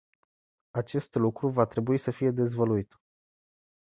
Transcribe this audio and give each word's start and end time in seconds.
Acest 0.71 1.15
lucru 1.15 1.49
va 1.49 1.65
trebui 1.65 1.97
să 1.97 2.11
fie 2.11 2.31
dezvăluit. 2.31 2.99